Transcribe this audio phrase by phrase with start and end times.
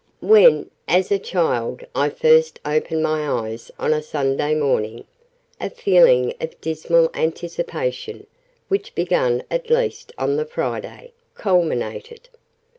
[0.23, 5.05] "When, as a child, I first opened my eyes on a Sunday morning,
[5.59, 8.25] a feeling of dismal anticipation,
[8.67, 12.29] which began at least on the Friday, culminated.